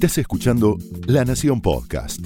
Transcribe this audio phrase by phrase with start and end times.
[0.00, 2.20] Estás escuchando La Nación Podcast.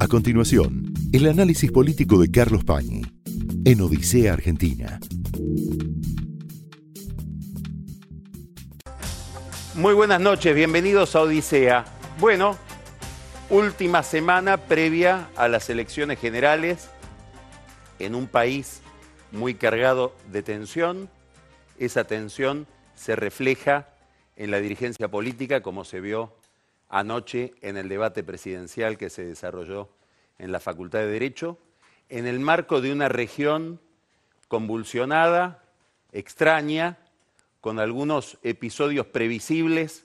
[0.00, 3.02] A continuación, el análisis político de Carlos Pañi
[3.64, 4.98] en Odisea Argentina.
[9.76, 11.84] Muy buenas noches, bienvenidos a Odisea.
[12.18, 12.58] Bueno,
[13.48, 16.88] última semana previa a las elecciones generales
[18.00, 18.80] en un país
[19.30, 21.08] muy cargado de tensión.
[21.78, 23.93] Esa tensión se refleja
[24.36, 26.32] en la dirigencia política, como se vio
[26.88, 29.88] anoche en el debate presidencial que se desarrolló
[30.38, 31.58] en la Facultad de Derecho,
[32.08, 33.80] en el marco de una región
[34.48, 35.62] convulsionada,
[36.12, 36.98] extraña,
[37.60, 40.04] con algunos episodios previsibles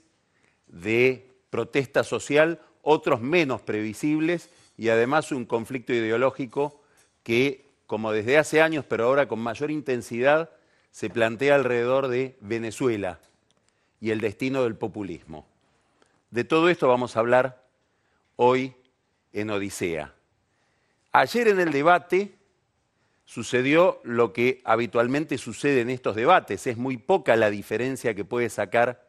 [0.68, 6.82] de protesta social, otros menos previsibles, y además un conflicto ideológico
[7.24, 10.52] que, como desde hace años, pero ahora con mayor intensidad,
[10.92, 13.20] se plantea alrededor de Venezuela
[14.02, 15.46] y el destino del populismo.
[16.32, 17.64] De todo esto vamos a hablar
[18.36, 18.76] hoy
[19.34, 20.14] en Odisea.
[21.12, 22.36] Ayer en el debate
[23.26, 26.68] sucedió lo que habitualmente sucede en estos debates.
[26.68, 29.08] Es muy poca la diferencia que puede sacar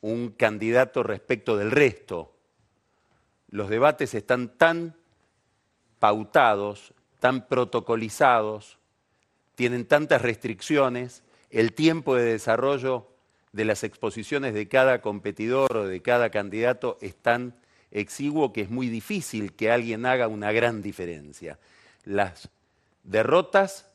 [0.00, 2.32] un candidato respecto del resto.
[3.48, 4.96] Los debates están tan
[5.98, 8.78] pautados, tan protocolizados,
[9.54, 13.09] tienen tantas restricciones, el tiempo de desarrollo
[13.52, 17.54] de las exposiciones de cada competidor o de cada candidato es tan
[17.90, 21.58] exiguo que es muy difícil que alguien haga una gran diferencia.
[22.04, 22.48] Las
[23.02, 23.90] derrotas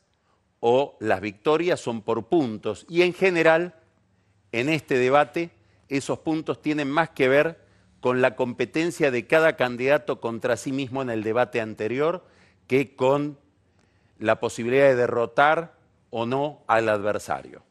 [0.60, 3.74] o las victorias son por puntos y en general
[4.52, 5.50] en este debate
[5.88, 7.64] esos puntos tienen más que ver
[8.00, 12.24] con la competencia de cada candidato contra sí mismo en el debate anterior
[12.66, 13.38] que con
[14.18, 15.74] la posibilidad de derrotar
[16.10, 17.62] o no al adversario.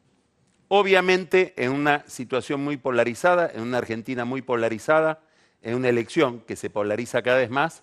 [0.68, 5.20] Obviamente, en una situación muy polarizada, en una Argentina muy polarizada,
[5.62, 7.82] en una elección que se polariza cada vez más,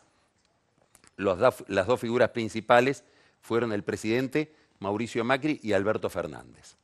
[1.16, 3.04] las dos figuras principales
[3.42, 6.76] fueron el presidente Mauricio Macri y Alberto Fernández.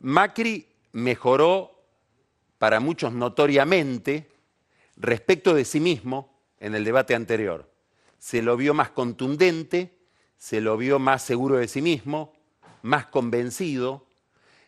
[0.00, 1.82] Macri mejoró
[2.58, 4.28] para muchos notoriamente
[4.96, 7.70] respecto de sí mismo en el debate anterior.
[8.18, 9.96] Se lo vio más contundente,
[10.36, 12.34] se lo vio más seguro de sí mismo,
[12.82, 14.03] más convencido,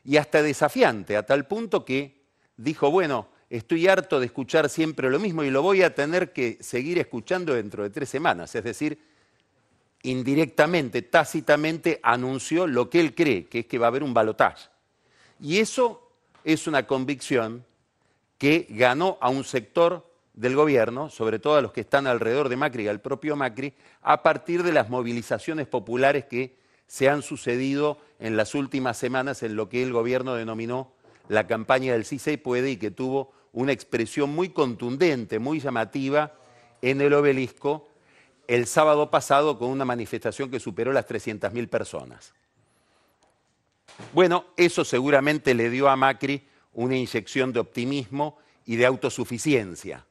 [0.07, 2.23] y hasta desafiante, a tal punto que
[2.57, 6.59] dijo, bueno, estoy harto de escuchar siempre lo mismo y lo voy a tener que
[6.61, 8.55] seguir escuchando dentro de tres semanas.
[8.55, 8.99] Es decir,
[10.03, 14.69] indirectamente, tácitamente anunció lo que él cree, que es que va a haber un balotaje.
[15.41, 16.09] Y eso
[16.45, 17.65] es una convicción
[18.39, 22.57] que ganó a un sector del gobierno, sobre todo a los que están alrededor de
[22.57, 27.99] Macri y al propio Macri, a partir de las movilizaciones populares que se han sucedido
[28.19, 30.93] en las últimas semanas en lo que el gobierno denominó
[31.29, 36.35] la campaña del sí se puede y que tuvo una expresión muy contundente, muy llamativa
[36.83, 37.89] en el obelisco
[38.47, 42.33] el sábado pasado con una manifestación que superó las 300.000 personas.
[44.13, 50.05] Bueno, eso seguramente le dio a Macri una inyección de optimismo y de autosuficiencia.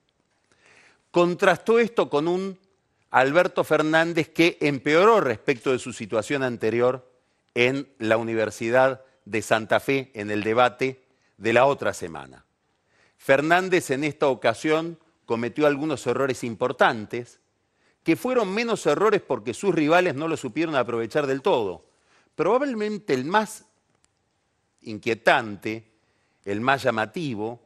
[1.12, 2.57] Contrastó esto con un
[3.16, 7.09] Alberto Fernández que empeoró respecto de su situación anterior
[7.53, 11.02] en la Universidad de Santa Fe en el debate
[11.38, 12.44] de la otra semana.
[13.16, 17.40] Fernández en esta ocasión cometió algunos errores importantes,
[18.04, 21.86] que fueron menos errores porque sus rivales no lo supieron aprovechar del todo.
[22.36, 23.64] Probablemente el más
[24.81, 25.90] inquietante,
[26.44, 27.62] el más llamativo,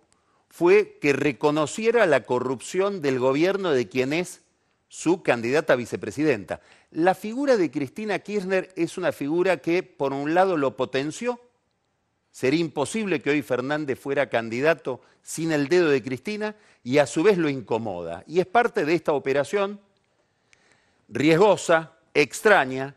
[0.47, 4.43] fue que reconociera la corrupción del gobierno de quien es
[4.89, 6.59] su candidata a vicepresidenta.
[6.91, 11.39] La figura de Cristina Kirchner es una figura que, por un lado, lo potenció.
[12.31, 17.23] Sería imposible que hoy Fernández fuera candidato sin el dedo de Cristina y a su
[17.23, 18.23] vez lo incomoda.
[18.27, 19.79] Y es parte de esta operación
[21.07, 22.95] riesgosa, extraña,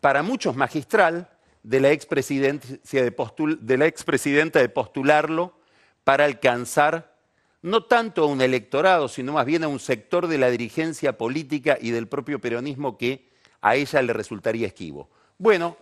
[0.00, 1.28] para muchos magistral
[1.62, 5.58] de la expresidenta de, de postularlo
[6.04, 7.17] para alcanzar
[7.62, 11.76] no tanto a un electorado, sino más bien a un sector de la dirigencia política
[11.80, 13.28] y del propio peronismo que
[13.60, 15.08] a ella le resultaría esquivo.
[15.38, 15.76] Bueno,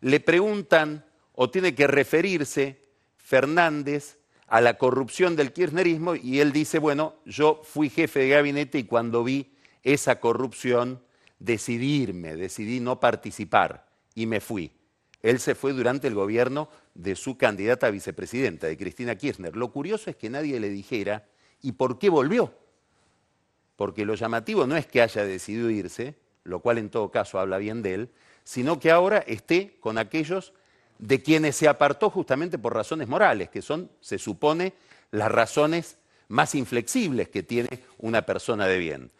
[0.00, 1.04] le preguntan
[1.34, 2.80] o tiene que referirse
[3.16, 4.18] Fernández
[4.48, 8.84] a la corrupción del kirchnerismo y él dice, bueno, yo fui jefe de gabinete y
[8.84, 11.02] cuando vi esa corrupción
[11.38, 14.72] decidí irme, decidí no participar y me fui.
[15.26, 19.56] Él se fue durante el gobierno de su candidata a vicepresidenta, de Cristina Kirchner.
[19.56, 21.26] Lo curioso es que nadie le dijera,
[21.60, 22.54] ¿y por qué volvió?
[23.74, 26.14] Porque lo llamativo no es que haya decidido irse,
[26.44, 28.10] lo cual en todo caso habla bien de él,
[28.44, 30.52] sino que ahora esté con aquellos
[31.00, 34.74] de quienes se apartó justamente por razones morales, que son, se supone,
[35.10, 35.98] las razones
[36.28, 39.10] más inflexibles que tiene una persona de bien.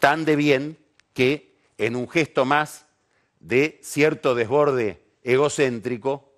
[0.00, 0.78] Tan de bien
[1.14, 2.86] que en un gesto más
[3.38, 6.32] de cierto desborde egocéntrico,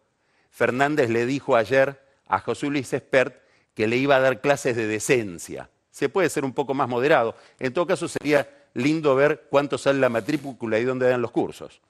[0.51, 3.43] Fernández le dijo ayer a José Luis Espert
[3.75, 5.69] que le iba a dar clases de decencia.
[5.91, 7.37] Se puede ser un poco más moderado.
[7.59, 11.81] En todo caso, sería lindo ver cuánto sale la matrícula y dónde dan los cursos.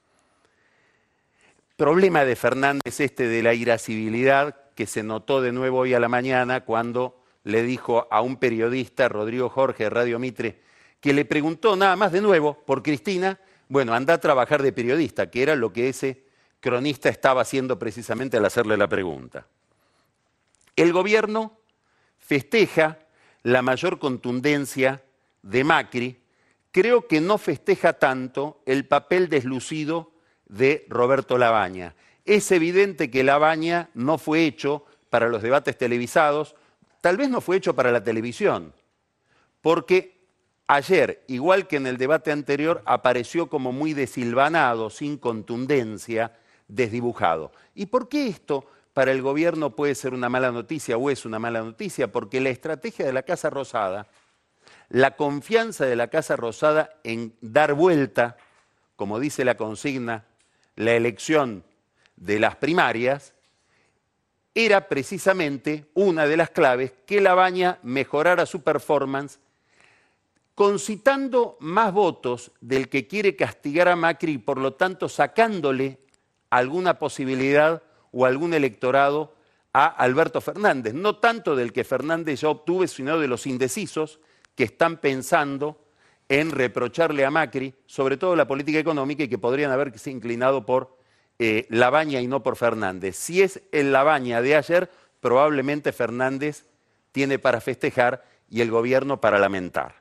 [1.75, 6.07] Problema de Fernández este de la irascibilidad que se notó de nuevo hoy a la
[6.07, 10.61] mañana cuando le dijo a un periodista, Rodrigo Jorge Radio Mitre,
[10.99, 15.29] que le preguntó nada más de nuevo por Cristina, bueno, anda a trabajar de periodista,
[15.29, 16.24] que era lo que ese
[16.59, 19.47] cronista estaba haciendo precisamente al hacerle la pregunta.
[20.75, 21.59] El gobierno
[22.17, 22.99] festeja
[23.43, 25.03] la mayor contundencia
[25.43, 26.19] de Macri,
[26.71, 30.11] creo que no festeja tanto el papel deslucido
[30.47, 31.95] de Roberto Labaña.
[32.25, 36.55] Es evidente que Labaña no fue hecho para los debates televisados,
[37.01, 38.73] tal vez no fue hecho para la televisión,
[39.61, 40.25] porque
[40.67, 46.33] ayer, igual que en el debate anterior, apareció como muy desilvanado, sin contundencia,
[46.67, 47.51] desdibujado.
[47.73, 51.39] ¿Y por qué esto para el gobierno puede ser una mala noticia o es una
[51.39, 52.11] mala noticia?
[52.11, 54.07] Porque la estrategia de la Casa Rosada,
[54.89, 58.37] la confianza de la Casa Rosada en dar vuelta,
[58.95, 60.25] como dice la consigna
[60.75, 61.63] la elección
[62.15, 63.33] de las primarias,
[64.53, 69.39] era precisamente una de las claves que la baña mejorara su performance,
[70.55, 75.99] concitando más votos del que quiere castigar a Macri y por lo tanto sacándole
[76.57, 79.35] alguna posibilidad o algún electorado
[79.73, 80.93] a Alberto Fernández.
[80.93, 84.19] No tanto del que Fernández ya obtuvo, sino de los indecisos
[84.55, 85.81] que están pensando
[86.29, 90.97] en reprocharle a Macri, sobre todo la política económica, y que podrían haberse inclinado por
[91.39, 93.17] eh, Labaña y no por Fernández.
[93.17, 96.65] Si es el Labaña de ayer, probablemente Fernández
[97.11, 99.95] tiene para festejar y el gobierno para lamentar.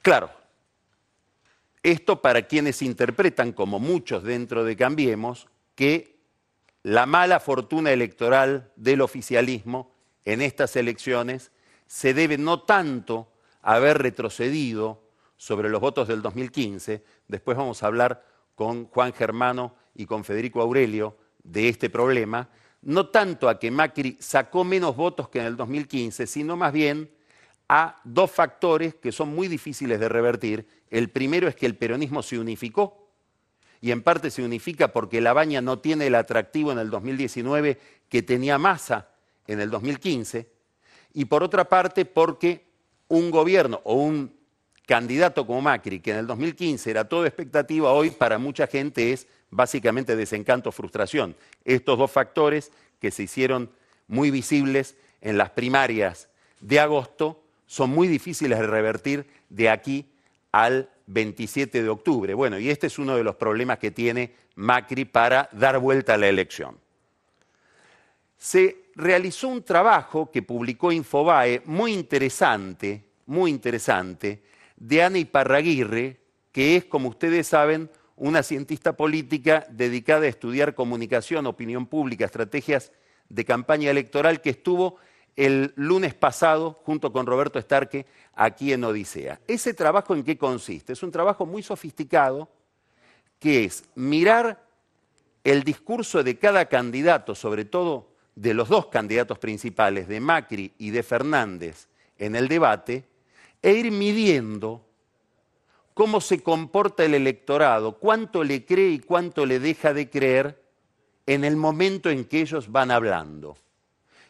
[0.00, 0.30] Claro,
[1.82, 6.20] esto para quienes interpretan, como muchos dentro de Cambiemos, que
[6.82, 9.92] la mala fortuna electoral del oficialismo
[10.24, 11.50] en estas elecciones
[11.86, 13.32] se debe no tanto
[13.62, 15.02] a haber retrocedido
[15.36, 18.24] sobre los votos del 2015, después vamos a hablar
[18.54, 22.48] con Juan Germano y con Federico Aurelio de este problema,
[22.82, 27.10] no tanto a que Macri sacó menos votos que en el 2015, sino más bien
[27.74, 30.66] a dos factores que son muy difíciles de revertir.
[30.90, 33.08] El primero es que el peronismo se unificó,
[33.80, 37.78] y en parte se unifica porque la baña no tiene el atractivo en el 2019
[38.10, 39.08] que tenía masa
[39.46, 40.50] en el 2015,
[41.14, 42.66] y por otra parte porque
[43.08, 44.36] un gobierno o un
[44.84, 49.26] candidato como Macri, que en el 2015 era todo expectativa, hoy para mucha gente es
[49.48, 51.34] básicamente desencanto, frustración.
[51.64, 52.70] Estos dos factores
[53.00, 53.70] que se hicieron
[54.08, 56.28] muy visibles en las primarias
[56.60, 57.42] de agosto
[57.72, 60.04] son muy difíciles de revertir de aquí
[60.52, 62.34] al 27 de octubre.
[62.34, 66.18] Bueno, y este es uno de los problemas que tiene Macri para dar vuelta a
[66.18, 66.76] la elección.
[68.36, 74.42] Se realizó un trabajo que publicó Infobae muy interesante, muy interesante,
[74.76, 76.20] de Ana Iparraguirre,
[76.52, 82.92] que es, como ustedes saben, una cientista política dedicada a estudiar comunicación, opinión pública, estrategias
[83.30, 84.98] de campaña electoral, que estuvo
[85.36, 89.40] el lunes pasado junto con Roberto Starque aquí en Odisea.
[89.46, 90.92] ¿Ese trabajo en qué consiste?
[90.92, 92.48] Es un trabajo muy sofisticado
[93.38, 94.64] que es mirar
[95.44, 100.90] el discurso de cada candidato, sobre todo de los dos candidatos principales, de Macri y
[100.90, 103.04] de Fernández, en el debate,
[103.60, 104.84] e ir midiendo
[105.94, 110.62] cómo se comporta el electorado, cuánto le cree y cuánto le deja de creer
[111.26, 113.56] en el momento en que ellos van hablando.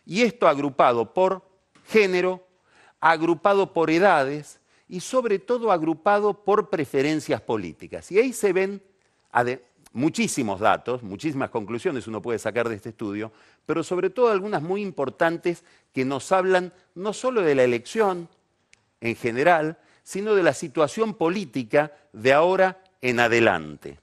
[0.06, 1.42] Y esto agrupado por
[1.86, 2.46] género,
[3.00, 8.10] agrupado por edades y sobre todo agrupado por preferencias políticas.
[8.12, 8.82] Y ahí se ven,
[9.92, 13.32] muchísimos datos, muchísimas conclusiones uno puede sacar de este estudio,
[13.66, 18.28] pero sobre todo algunas muy importantes que nos hablan no solo de la elección
[19.00, 23.98] en general, sino de la situación política de ahora en adelante.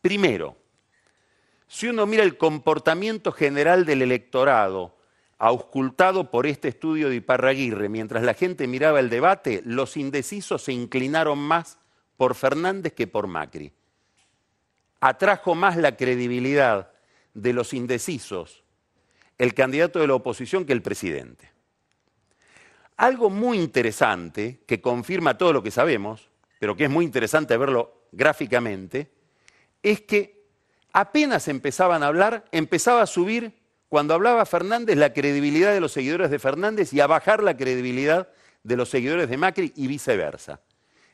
[0.00, 0.56] Primero,
[1.68, 4.96] si uno mira el comportamiento general del electorado,
[5.38, 10.72] auscultado por este estudio de Iparraguirre, mientras la gente miraba el debate, los indecisos se
[10.72, 11.78] inclinaron más
[12.16, 13.72] por Fernández que por Macri
[15.00, 16.92] atrajo más la credibilidad
[17.34, 18.64] de los indecisos
[19.36, 21.52] el candidato de la oposición que el presidente.
[22.96, 28.08] Algo muy interesante, que confirma todo lo que sabemos, pero que es muy interesante verlo
[28.10, 29.12] gráficamente,
[29.80, 30.37] es que
[30.92, 36.30] apenas empezaban a hablar, empezaba a subir, cuando hablaba Fernández, la credibilidad de los seguidores
[36.30, 38.28] de Fernández y a bajar la credibilidad
[38.62, 40.60] de los seguidores de Macri y viceversa.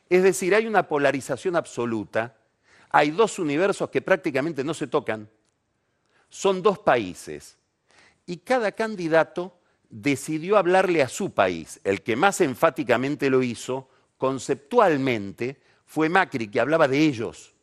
[0.09, 2.35] Es decir, hay una polarización absoluta,
[2.89, 5.29] hay dos universos que prácticamente no se tocan,
[6.29, 7.57] son dos países,
[8.25, 9.57] y cada candidato
[9.89, 11.79] decidió hablarle a su país.
[11.83, 17.54] El que más enfáticamente lo hizo, conceptualmente, fue Macri, que hablaba de ellos.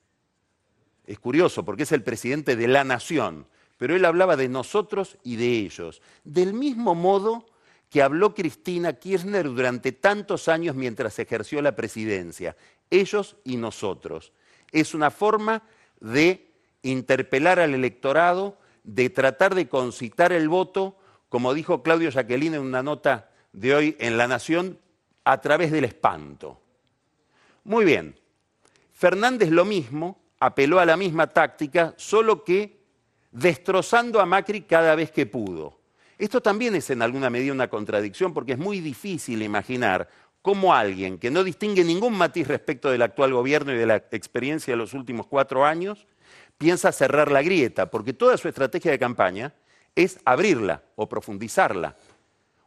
[1.07, 5.37] Es curioso porque es el presidente de la nación, pero él hablaba de nosotros y
[5.37, 6.01] de ellos.
[6.25, 7.47] Del mismo modo
[7.91, 12.57] que habló Cristina Kirchner durante tantos años mientras ejerció la presidencia.
[12.91, 14.33] Ellos y nosotros.
[14.71, 15.63] Es una forma
[16.01, 16.49] de
[16.83, 20.97] interpelar al electorado, de tratar de concitar el voto,
[21.29, 24.79] como dijo Claudio Jacqueline en una nota de hoy en La Nación,
[25.25, 26.61] a través del espanto.
[27.65, 28.19] Muy bien,
[28.93, 32.83] Fernández lo mismo, apeló a la misma táctica, solo que
[33.31, 35.79] destrozando a Macri cada vez que pudo.
[36.19, 40.09] Esto también es en alguna medida una contradicción porque es muy difícil imaginar
[40.43, 44.73] cómo alguien que no distingue ningún matiz respecto del actual gobierno y de la experiencia
[44.73, 46.09] de los últimos cuatro años,
[46.59, 49.55] piensa cerrar la grieta, porque toda su estrategia de campaña
[49.95, 51.95] es abrirla o profundizarla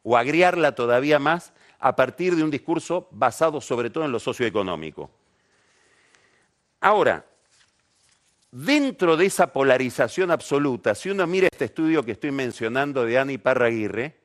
[0.01, 5.11] o agriarla todavía más a partir de un discurso basado sobre todo en lo socioeconómico.
[6.79, 7.25] Ahora,
[8.55, 13.37] dentro de esa polarización absoluta, si uno mira este estudio que estoy mencionando de Ani
[13.37, 14.15] Parraguirre,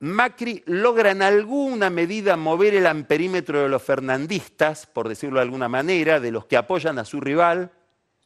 [0.00, 5.68] Macri logra en alguna medida mover el amperímetro de los fernandistas, por decirlo de alguna
[5.68, 7.70] manera, de los que apoyan a su rival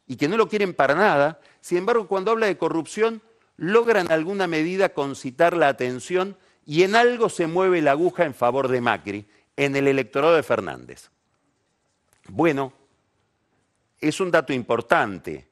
[0.07, 1.41] y que no lo quieren para nada.
[1.61, 3.21] Sin embargo, cuando habla de corrupción,
[3.59, 8.35] logra en alguna medida concitar la atención y en algo se mueve la aguja en
[8.35, 11.11] favor de Macri, en el electorado de Fernández.
[12.29, 12.73] Bueno,
[14.03, 15.49] es un dato importante,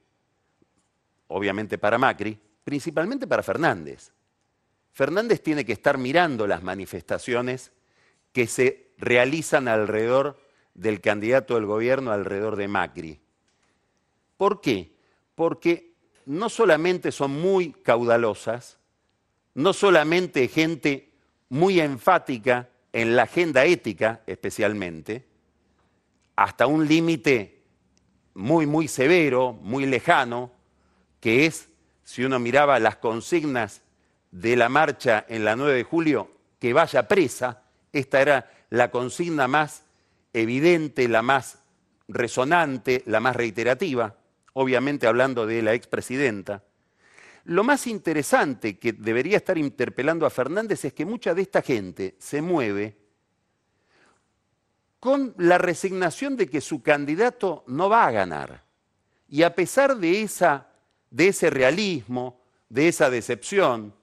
[1.27, 4.11] obviamente para Macri, principalmente para Fernández.
[4.91, 7.71] Fernández tiene que estar mirando las manifestaciones
[8.33, 10.37] que se realizan alrededor
[10.73, 13.19] del candidato del gobierno, alrededor de Macri.
[14.35, 14.95] ¿Por qué?
[15.33, 15.93] Porque
[16.25, 18.79] no solamente son muy caudalosas,
[19.53, 21.13] no solamente gente
[21.47, 25.25] muy enfática en la agenda ética especialmente,
[26.35, 27.60] hasta un límite
[28.33, 30.51] muy, muy severo, muy lejano,
[31.19, 31.69] que es,
[32.03, 33.81] si uno miraba las consignas
[34.31, 39.47] de la marcha en la 9 de julio, que vaya presa, esta era la consigna
[39.47, 39.83] más
[40.33, 41.59] evidente, la más
[42.07, 44.15] resonante, la más reiterativa,
[44.53, 46.63] obviamente hablando de la expresidenta.
[47.45, 52.15] Lo más interesante que debería estar interpelando a Fernández es que mucha de esta gente
[52.19, 53.00] se mueve
[55.01, 58.63] con la resignación de que su candidato no va a ganar.
[59.27, 60.69] Y a pesar de, esa,
[61.09, 62.39] de ese realismo,
[62.69, 63.93] de esa decepción,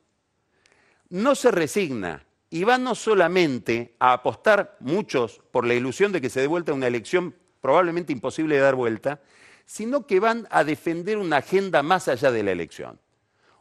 [1.08, 6.28] no se resigna y va no solamente a apostar muchos por la ilusión de que
[6.28, 9.22] se dé vuelta una elección probablemente imposible de dar vuelta,
[9.64, 13.00] sino que van a defender una agenda más allá de la elección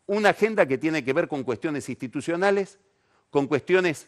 [0.08, 2.80] una agenda que tiene que ver con cuestiones institucionales,
[3.30, 4.08] con cuestiones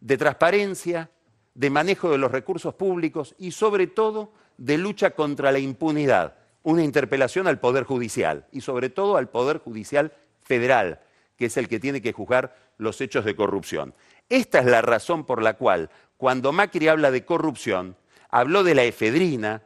[0.00, 1.10] de transparencia,
[1.54, 6.34] de manejo de los recursos públicos y sobre todo de lucha contra la impunidad.
[6.62, 11.00] Una interpelación al Poder Judicial y sobre todo al Poder Judicial Federal,
[11.36, 13.94] que es el que tiene que juzgar los hechos de corrupción.
[14.28, 17.96] Esta es la razón por la cual cuando Macri habla de corrupción,
[18.30, 19.62] habló de la efedrina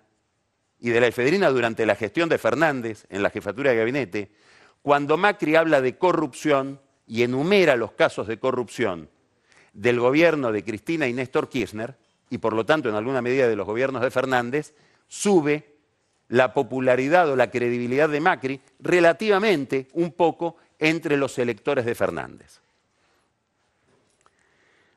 [0.80, 4.32] y de la efedrina durante la gestión de Fernández en la jefatura de gabinete,
[4.82, 9.08] cuando Macri habla de corrupción y enumera los casos de corrupción
[9.78, 11.94] del gobierno de Cristina y Néstor Kirchner,
[12.30, 14.74] y por lo tanto en alguna medida de los gobiernos de Fernández,
[15.06, 15.76] sube
[16.28, 22.58] la popularidad o la credibilidad de Macri relativamente un poco entre los electores de Fernández.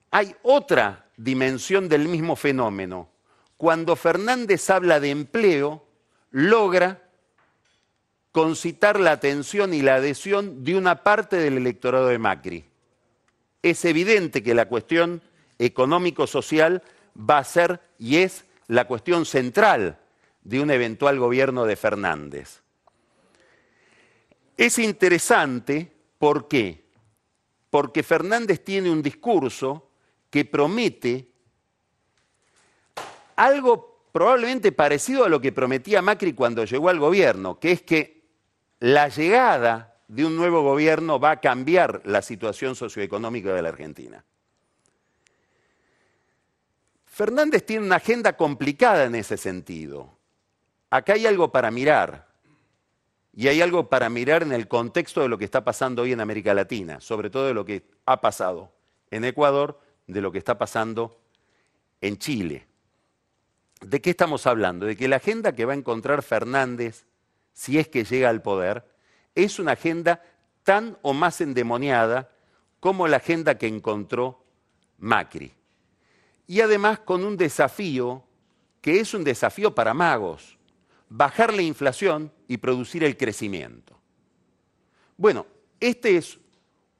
[0.09, 3.07] Hay otra dimensión del mismo fenómeno.
[3.57, 5.85] Cuando Fernández habla de empleo,
[6.31, 7.03] logra
[8.31, 12.70] concitar la atención y la adhesión de una parte del electorado de Macri.
[13.61, 15.21] Es evidente que la cuestión
[15.59, 16.81] económico-social
[17.17, 19.99] va a ser y es la cuestión central
[20.43, 22.61] de un eventual gobierno de Fernández.
[24.57, 26.85] Es interesante, ¿por qué?
[27.69, 29.89] Porque Fernández tiene un discurso
[30.29, 31.31] que promete
[33.35, 38.21] algo probablemente parecido a lo que prometía Macri cuando llegó al gobierno, que es que
[38.79, 44.25] la llegada de un nuevo gobierno va a cambiar la situación socioeconómica de la Argentina.
[47.05, 50.17] Fernández tiene una agenda complicada en ese sentido.
[50.89, 52.27] acá hay algo para mirar.
[53.33, 56.19] Y hay algo para mirar en el contexto de lo que está pasando hoy en
[56.19, 58.73] América Latina, sobre todo de lo que ha pasado
[59.11, 61.21] en Ecuador, de lo que está pasando
[62.01, 62.67] en Chile.
[63.79, 64.85] ¿De qué estamos hablando?
[64.85, 67.05] De que la agenda que va a encontrar Fernández,
[67.53, 68.90] si es que llega al poder,
[69.35, 70.23] es una agenda
[70.63, 72.29] tan o más endemoniada
[72.79, 74.43] como la agenda que encontró
[74.97, 75.51] Macri.
[76.47, 78.23] Y además con un desafío
[78.81, 80.57] que es un desafío para magos,
[81.07, 83.97] bajar la inflación y producir el crecimiento.
[85.17, 85.45] Bueno,
[85.79, 86.39] este es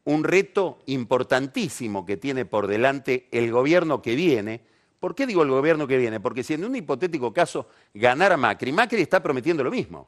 [0.03, 4.61] un reto importantísimo que tiene por delante el gobierno que viene.
[4.99, 6.19] ¿Por qué digo el gobierno que viene?
[6.19, 10.07] Porque si en un hipotético caso ganara Macri, Macri está prometiendo lo mismo.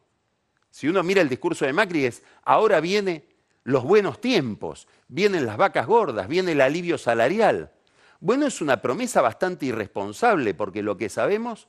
[0.73, 3.23] Si uno mira el discurso de Macri es, ahora vienen
[3.63, 7.71] los buenos tiempos, vienen las vacas gordas, viene el alivio salarial.
[8.19, 11.67] Bueno, es una promesa bastante irresponsable porque lo que sabemos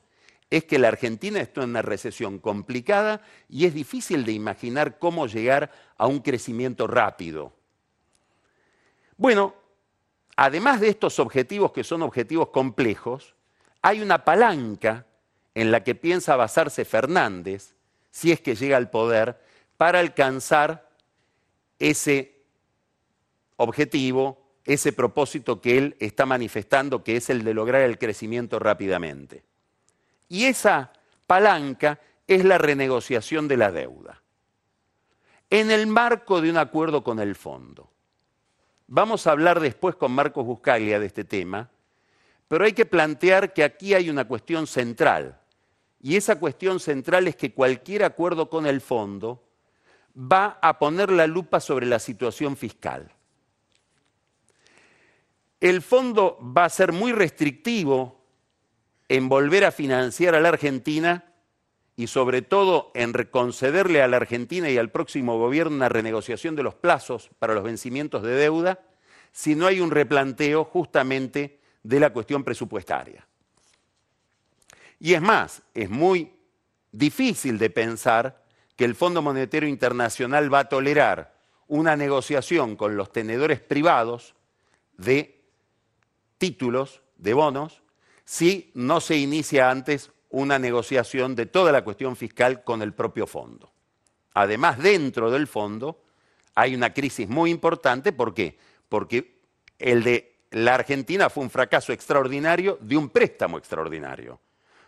[0.49, 5.27] es que la Argentina está en una recesión complicada y es difícil de imaginar cómo
[5.27, 7.53] llegar a un crecimiento rápido.
[9.17, 9.53] Bueno,
[10.35, 13.35] además de estos objetivos que son objetivos complejos,
[13.83, 15.05] hay una palanca
[15.53, 17.74] en la que piensa basarse Fernández,
[18.15, 19.37] si es que llega al poder,
[19.75, 20.89] para alcanzar
[21.79, 22.35] ese
[23.57, 29.43] objetivo ese propósito que él está manifestando, que es el de lograr el crecimiento rápidamente.
[30.27, 30.91] Y esa
[31.27, 34.21] palanca es la renegociación de la deuda,
[35.49, 37.91] en el marco de un acuerdo con el fondo.
[38.87, 41.69] Vamos a hablar después con Marcos Buscaglia de este tema,
[42.47, 45.39] pero hay que plantear que aquí hay una cuestión central,
[46.05, 49.43] y esa cuestión central es que cualquier acuerdo con el fondo
[50.15, 53.11] va a poner la lupa sobre la situación fiscal.
[55.59, 58.21] El fondo va a ser muy restrictivo
[59.09, 61.25] en volver a financiar a la Argentina
[61.95, 66.61] y sobre todo en concederle a la Argentina y al próximo gobierno una renegociación de
[66.61, 68.79] los plazos para los vencimientos de deuda
[69.31, 73.27] si no hay un replanteo justamente de la cuestión presupuestaria.
[74.99, 76.33] Y es más, es muy
[76.91, 78.43] difícil de pensar
[78.75, 81.35] que el Fondo Monetario Internacional va a tolerar
[81.67, 84.35] una negociación con los tenedores privados
[84.97, 85.43] de
[86.37, 87.81] títulos de bonos
[88.23, 93.27] si no se inicia antes una negociación de toda la cuestión fiscal con el propio
[93.27, 93.71] fondo.
[94.33, 96.01] Además, dentro del fondo
[96.55, 98.11] hay una crisis muy importante.
[98.11, 98.57] ¿Por qué?
[98.89, 99.39] Porque
[99.79, 104.39] el de la Argentina fue un fracaso extraordinario de un préstamo extraordinario.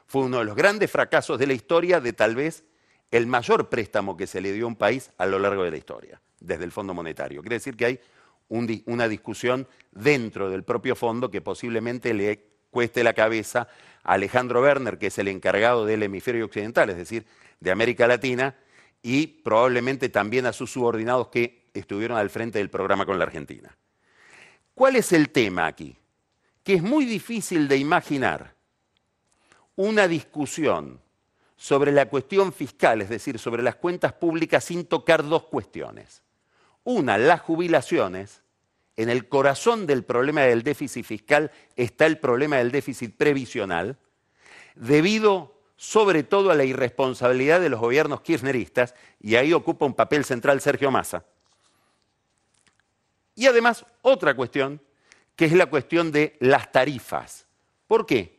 [0.08, 2.64] Fue uno de los grandes fracasos de la historia de tal vez
[3.12, 5.78] el mayor préstamo que se le dio a un país a lo largo de la
[5.78, 7.42] historia, desde el Fondo Monetario.
[7.42, 8.00] Quiere decir que hay
[8.48, 13.68] una discusión dentro del propio fondo que posiblemente le cueste la cabeza
[14.04, 17.26] a Alejandro Werner, que es el encargado del hemisferio occidental, es decir,
[17.60, 18.56] de América Latina,
[19.02, 23.76] y probablemente también a sus subordinados que estuvieron al frente del programa con la Argentina.
[24.74, 25.98] ¿Cuál es el tema aquí?
[26.64, 28.57] Que es muy difícil de imaginar
[29.78, 31.00] una discusión
[31.56, 36.22] sobre la cuestión fiscal, es decir, sobre las cuentas públicas, sin tocar dos cuestiones.
[36.84, 38.42] Una, las jubilaciones.
[38.96, 43.98] En el corazón del problema del déficit fiscal está el problema del déficit previsional,
[44.76, 50.26] debido sobre todo a la irresponsabilidad de los gobiernos kirchneristas, y ahí ocupa un papel
[50.26, 51.24] central Sergio Massa.
[53.36, 54.82] Y además, otra cuestión,
[55.36, 57.46] que es la cuestión de las tarifas.
[57.86, 58.37] ¿Por qué?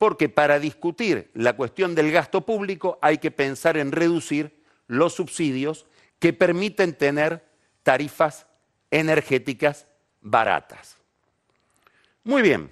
[0.00, 5.84] Porque para discutir la cuestión del gasto público hay que pensar en reducir los subsidios
[6.18, 7.44] que permiten tener
[7.82, 8.46] tarifas
[8.90, 9.86] energéticas
[10.22, 10.96] baratas.
[12.24, 12.70] Muy bien,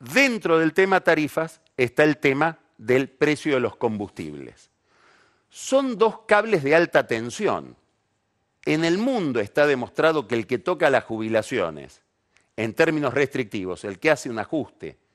[0.00, 4.72] dentro del tema tarifas está el tema del precio de los combustibles.
[5.48, 7.76] Son dos cables de alta tensión.
[8.64, 12.02] En el mundo está demostrado que el que toca las jubilaciones,
[12.56, 15.05] en términos restrictivos, el que hace un ajuste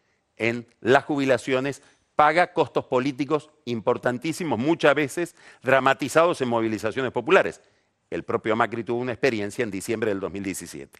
[0.42, 1.84] en las jubilaciones,
[2.16, 7.62] paga costos políticos importantísimos, muchas veces dramatizados en movilizaciones populares.
[8.10, 11.00] El propio Macri tuvo una experiencia en diciembre del 2017.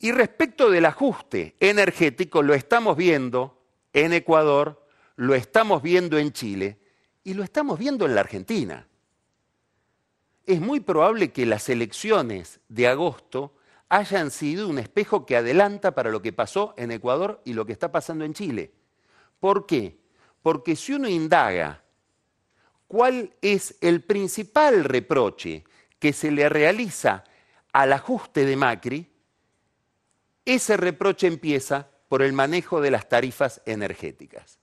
[0.00, 3.58] Y respecto del ajuste energético, lo estamos viendo
[3.94, 6.78] en Ecuador, lo estamos viendo en Chile
[7.24, 8.86] y lo estamos viendo en la Argentina.
[10.44, 13.54] Es muy probable que las elecciones de agosto
[13.94, 17.72] hayan sido un espejo que adelanta para lo que pasó en Ecuador y lo que
[17.72, 18.72] está pasando en Chile.
[19.38, 20.00] ¿Por qué?
[20.42, 21.80] Porque si uno indaga
[22.88, 25.62] cuál es el principal reproche
[26.00, 27.22] que se le realiza
[27.72, 29.12] al ajuste de Macri,
[30.44, 34.58] ese reproche empieza por el manejo de las tarifas energéticas,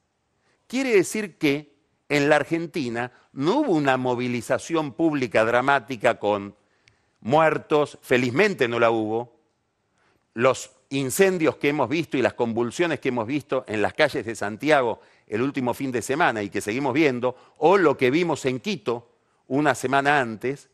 [0.67, 1.73] quiere decir que
[2.09, 6.53] en la Argentina no hubo una movilización pública dramática con
[7.21, 9.33] muertos, felizmente no la hubo.
[10.33, 14.35] Los incendios que hemos visto y las convulsiones que hemos visto en las calles de
[14.35, 18.59] Santiago el último fin de semana y que seguimos viendo, o lo que vimos en
[18.59, 19.07] Quito
[19.47, 20.69] una semana antes,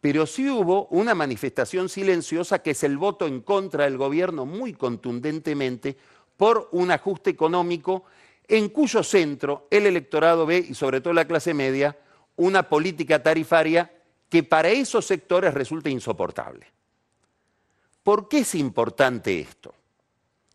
[0.00, 4.72] pero sí hubo una manifestación silenciosa que es el voto en contra del gobierno muy
[4.72, 5.96] contundentemente
[6.36, 8.04] por un ajuste económico
[8.46, 11.98] en cuyo centro el electorado ve, y sobre todo la clase media,
[12.36, 13.90] una política tarifaria
[14.28, 16.66] que para esos sectores resulta insoportable.
[18.02, 19.74] ¿Por qué es importante esto?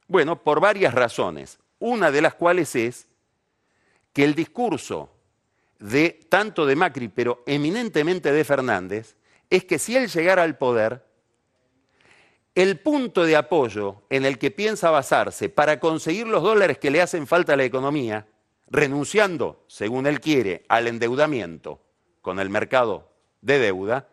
[0.08, 3.08] Bueno, por varias razones, una de las cuales es
[4.12, 5.10] que el discurso
[5.80, 9.16] de tanto de Macri, pero eminentemente de Fernández,
[9.50, 11.06] es que si él llegara al poder,
[12.56, 17.02] el punto de apoyo en el que piensa basarse para conseguir los dólares que le
[17.02, 18.28] hacen falta a la economía,
[18.70, 21.82] renunciando, según él quiere, al endeudamiento
[22.22, 23.13] con el mercado
[23.44, 24.08] de deuda,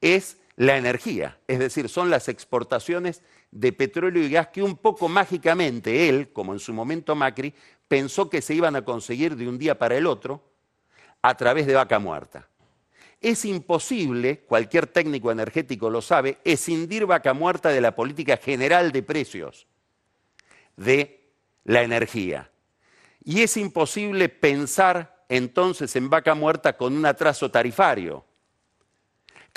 [0.00, 5.08] es la energía, es decir, son las exportaciones de petróleo y gas que un poco
[5.08, 7.54] mágicamente él, como en su momento Macri,
[7.86, 10.42] pensó que se iban a conseguir de un día para el otro
[11.22, 12.48] a través de vaca muerta.
[13.20, 19.02] Es imposible, cualquier técnico energético lo sabe, escindir vaca muerta de la política general de
[19.02, 19.66] precios
[20.76, 21.20] de
[21.64, 22.50] la energía.
[23.24, 28.24] Y es imposible pensar entonces en vaca muerta con un atraso tarifario.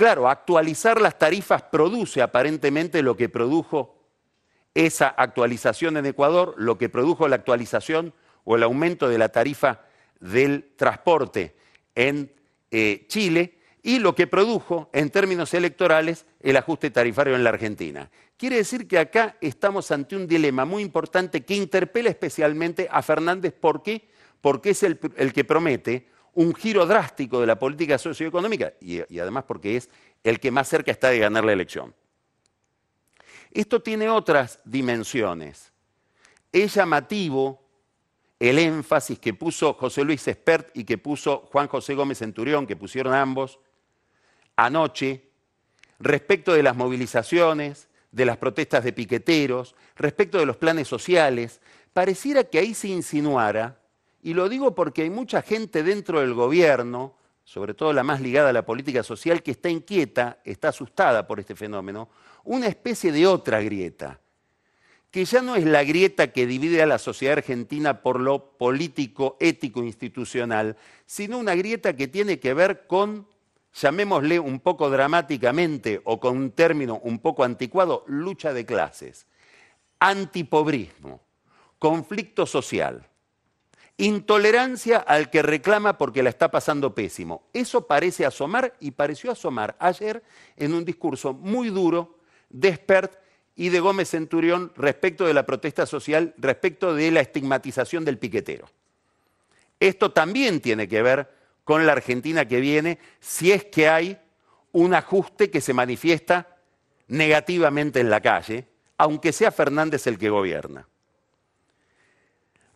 [0.01, 4.01] Claro, actualizar las tarifas produce aparentemente lo que produjo
[4.73, 8.11] esa actualización en Ecuador, lo que produjo la actualización
[8.43, 9.81] o el aumento de la tarifa
[10.19, 11.55] del transporte
[11.93, 12.33] en
[12.71, 18.09] eh, Chile y lo que produjo en términos electorales el ajuste tarifario en la Argentina.
[18.37, 23.53] Quiere decir que acá estamos ante un dilema muy importante que interpela especialmente a Fernández.
[23.53, 24.09] ¿Por qué?
[24.41, 29.77] Porque es el, que promete un giro drástico de la política socioeconómica y, además porque
[29.77, 29.89] es
[30.23, 31.93] el que más cerca está de ganar la elección.
[33.51, 35.73] Esto tiene otras dimensiones.
[36.51, 37.61] Es llamativo
[38.39, 42.75] el énfasis que puso José Luis Espert y que puso Juan José Gómez Centurión, que
[42.75, 43.59] pusieron ambos
[44.55, 45.29] anoche,
[45.99, 51.61] respecto de las movilizaciones, de las protestas de piqueteros, respecto de los planes sociales,
[51.93, 53.80] pareciera que ahí se insinuara,
[54.23, 58.49] y lo digo porque hay mucha gente dentro del gobierno, sobre todo la más ligada
[58.49, 62.09] a la política social, que está inquieta, está asustada por este fenómeno,
[62.43, 64.19] una especie de otra grieta,
[65.09, 69.37] que ya no es la grieta que divide a la sociedad argentina por lo político,
[69.39, 73.27] ético, institucional, sino una grieta que tiene que ver con,
[73.73, 79.27] llamémosle un poco dramáticamente o con un término un poco anticuado, lucha de clases,
[79.99, 81.21] antipobrismo,
[81.79, 83.10] conflicto social,
[84.01, 87.43] intolerancia al que reclama porque la está pasando pésimo.
[87.53, 90.23] Eso parece asomar y pareció asomar ayer
[90.57, 92.17] en un discurso muy duro
[92.49, 93.19] de Spert
[93.55, 98.67] y de Gómez Centurión respecto de la protesta social, respecto de la estigmatización del piquetero.
[99.79, 101.29] Esto también tiene que ver
[101.63, 104.17] con la Argentina que viene, si es que hay
[104.71, 106.57] un ajuste que se manifiesta
[107.07, 108.65] negativamente en la calle,
[108.97, 110.87] aunque sea Fernández el que gobierna.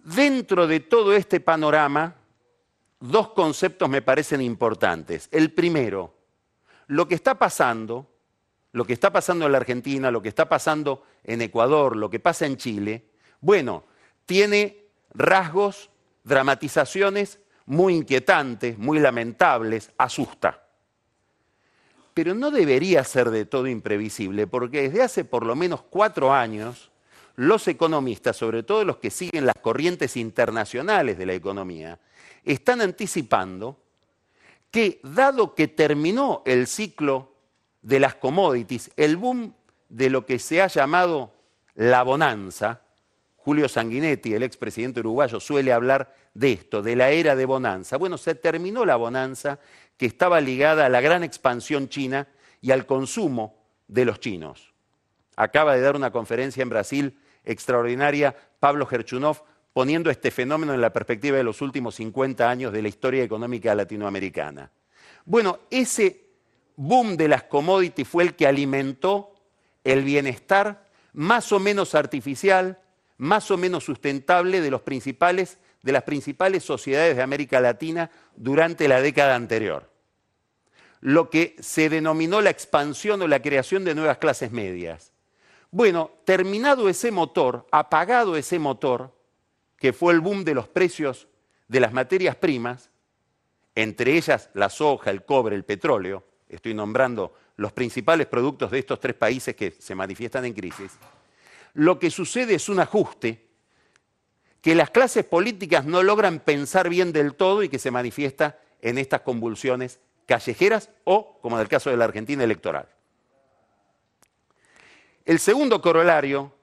[0.05, 2.15] Dentro de todo este panorama,
[3.01, 5.27] dos conceptos me parecen importantes.
[5.31, 6.15] El primero,
[6.87, 8.15] lo que está pasando
[8.75, 12.19] lo que está pasando en la Argentina, lo que está pasando en Ecuador, lo que
[12.19, 13.05] pasa en Chile,
[13.39, 13.85] bueno,
[14.25, 15.89] tiene rasgos,
[16.25, 20.61] dramatizaciones muy inquietantes, muy lamentables, asusta.
[22.13, 26.91] Pero no debería ser de todo imprevisible, porque desde hace por lo menos cuatro años,
[27.35, 31.99] los economistas, sobre todo los que siguen las corrientes internacionales de la economía,
[32.43, 33.77] están anticipando
[34.71, 37.33] que, dado que terminó el ciclo
[37.81, 39.53] de las commodities, el boom
[39.89, 41.33] de lo que se ha llamado
[41.75, 42.81] la bonanza,
[43.37, 47.97] Julio Sanguinetti, el expresidente uruguayo, suele hablar de esto, de la era de bonanza.
[47.97, 49.59] Bueno, se terminó la bonanza
[49.97, 52.27] que estaba ligada a la gran expansión china
[52.59, 53.55] y al consumo
[53.87, 54.73] de los chinos.
[55.35, 60.93] Acaba de dar una conferencia en Brasil extraordinaria Pablo Gerchunov poniendo este fenómeno en la
[60.93, 64.71] perspectiva de los últimos 50 años de la historia económica latinoamericana.
[65.25, 66.25] Bueno, ese
[66.77, 69.33] boom de las commodities fue el que alimentó
[69.83, 72.79] el bienestar más o menos artificial,
[73.17, 74.81] más o menos sustentable de, las
[76.03, 79.89] principales sociedades de América Latina durante la década anterior.
[81.01, 85.13] Lo que se denominó la expansión o la creación de nuevas clases medias.
[85.75, 89.13] Bueno, terminado ese motor, apagado ese motor,
[89.75, 91.27] que fue el boom de los precios
[91.67, 92.89] de las materias primas,
[93.75, 99.01] entre ellas la soja, el cobre, el petróleo, estoy nombrando los principales productos de estos
[99.01, 100.93] tres países que se manifiestan en crisis,
[101.73, 103.45] lo que sucede es un ajuste
[104.61, 108.97] que las clases políticas no logran pensar bien del todo y que se manifiesta en
[108.97, 112.94] estas convulsiones callejeras o, como en el caso de la Argentina, electoral.
[115.25, 116.53] El segundo corolario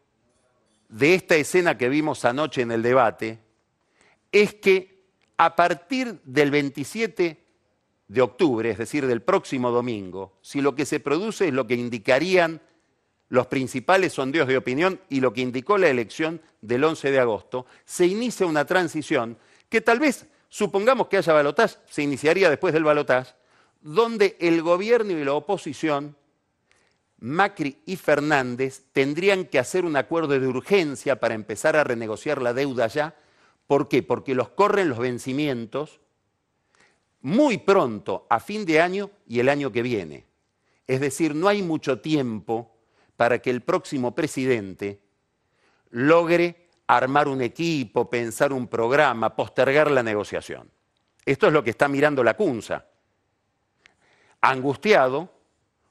[0.88, 3.40] de esta escena que vimos anoche en el debate
[4.30, 5.02] es que
[5.36, 7.44] a partir del 27
[8.06, 11.74] de octubre, es decir, del próximo domingo, si lo que se produce es lo que
[11.74, 12.60] indicarían
[13.30, 17.66] los principales sondeos de opinión y lo que indicó la elección del 11 de agosto,
[17.84, 22.84] se inicia una transición que tal vez, supongamos que haya balotaje, se iniciaría después del
[22.84, 23.32] balotaje,
[23.80, 26.14] donde el gobierno y la oposición,
[27.22, 32.52] Macri y Fernández, tendrían que hacer un acuerdo de urgencia para empezar a renegociar la
[32.52, 33.14] deuda ya.
[33.68, 34.02] ¿Por qué?
[34.02, 36.00] Porque los corren los vencimientos
[37.20, 40.26] muy pronto, a fin de año y el año que viene.
[40.88, 42.76] Es decir, no hay mucho tiempo
[43.16, 45.00] para que el próximo presidente
[45.90, 50.68] logre armar un equipo, pensar un programa, postergar la negociación.
[51.24, 52.84] Esto es lo que está mirando la CUNSA.
[54.40, 55.32] Angustiado,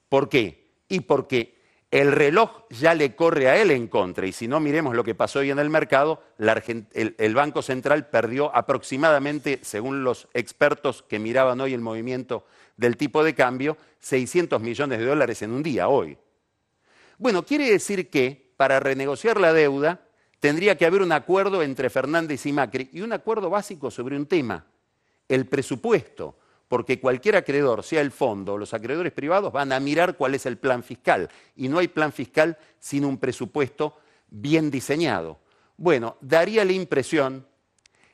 [0.09, 0.60] ¿por qué?
[0.91, 1.55] Y porque
[1.89, 4.27] el reloj ya le corre a él en contra.
[4.27, 8.53] Y si no, miremos lo que pasó hoy en el mercado, el, Banco Central perdió
[8.53, 14.99] aproximadamente, según los expertos que miraban hoy el movimiento del tipo de cambio, 600 millones
[14.99, 16.17] de dólares en un día, hoy.
[17.17, 20.01] Bueno, quiere decir que para renegociar la deuda
[20.41, 24.25] tendría que haber un acuerdo entre Fernández y Macri y un acuerdo básico sobre un
[24.25, 24.65] tema,
[25.29, 26.37] el presupuesto,
[26.71, 30.45] porque cualquier acreedor, sea el fondo o los acreedores privados, van a mirar cuál es
[30.45, 33.97] el plan fiscal y no hay plan fiscal sin un presupuesto
[34.29, 35.37] bien diseñado.
[35.75, 37.45] Bueno, daría la impresión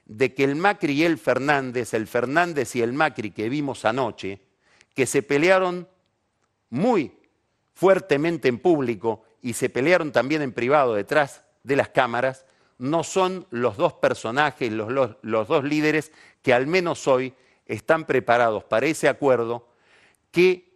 [0.08, 4.42] de que el Macri y el Fernández, el Fernández y el Macri que vimos anoche,
[4.96, 5.88] que se pelearon
[6.72, 7.12] muy
[7.76, 12.44] fuertemente en público y se pelearon también en privado detrás de las cámaras,
[12.80, 17.36] no son los dos personajes, los, dos líderes que al menos hoy
[17.68, 19.68] están preparados para ese acuerdo
[20.32, 20.68] que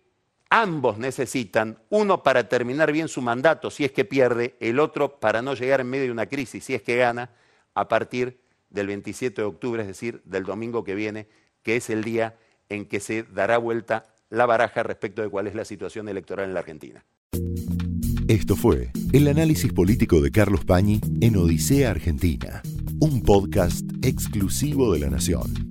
[0.49, 5.41] ambos necesitan, uno para terminar bien su mandato si es que pierde, el otro para
[5.41, 7.31] no llegar en medio de una crisis si es que gana,
[7.73, 11.27] a partir del 27 de octubre, es decir, del domingo que viene,
[11.63, 12.37] que es el día
[12.69, 16.53] en que se dará vuelta la baraja respecto de cuál es la situación electoral en
[16.53, 17.03] la Argentina.
[18.27, 22.61] Esto fue el análisis político de Carlos Pañi en Odisea Argentina,
[22.99, 25.70] un podcast exclusivo de La Nación.